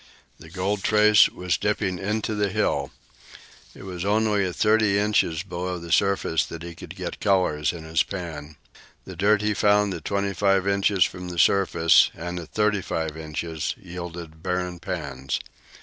The 0.39 0.49
gold 0.49 0.81
trace 0.81 1.29
was 1.29 1.59
dipping 1.59 1.99
into 1.99 2.33
the 2.33 2.49
hill. 2.49 2.89
It 3.75 3.83
was 3.83 4.03
only 4.03 4.43
at 4.47 4.55
thirty 4.55 4.97
inches 4.97 5.43
beneath 5.43 5.83
the 5.83 5.91
surface 5.91 6.43
that 6.47 6.63
he 6.63 6.73
could 6.73 6.95
get 6.95 7.19
colors 7.19 7.71
in 7.71 7.83
his 7.83 8.01
pan. 8.01 8.55
The 9.05 9.15
dirt 9.15 9.43
he 9.43 9.53
found 9.53 9.93
at 9.93 10.03
twenty 10.03 10.33
five 10.33 10.67
inches 10.67 11.03
from 11.03 11.29
the 11.29 11.37
surface, 11.37 12.09
and 12.15 12.39
at 12.39 12.49
thirty 12.49 12.81
five 12.81 13.15
inches 13.15 13.75
yielded 13.79 14.41
barren 14.41 14.79
pans. 14.79 15.39